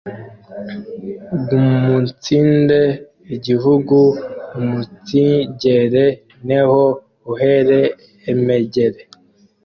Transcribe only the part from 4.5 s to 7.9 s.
umunsigere n’eho uhere